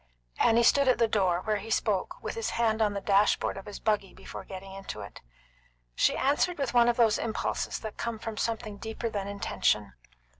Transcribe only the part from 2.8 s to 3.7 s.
on the dash board of